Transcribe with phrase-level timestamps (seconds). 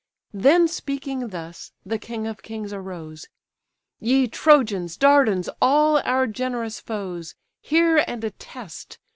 [0.33, 3.27] Then speaking thus, the king of kings arose,
[3.99, 7.35] "Ye Trojans, Dardans, all our generous foes!
[7.61, 8.97] Hear and attest!